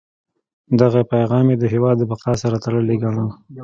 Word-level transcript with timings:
دغه 0.79 0.99
پیغام 1.11 1.45
یې 1.51 1.57
د 1.59 1.63
هیواد 1.73 1.95
د 1.99 2.03
بقا 2.11 2.33
سره 2.43 2.57
تړلی 2.65 2.95
ګاڼه. 3.01 3.25